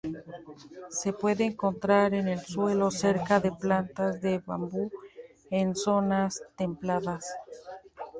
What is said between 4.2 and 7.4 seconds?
bambú, en zonas templadas.